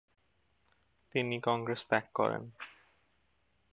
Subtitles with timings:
[1.15, 2.43] তিনি কংগ্রেস ত্যাগ করেন।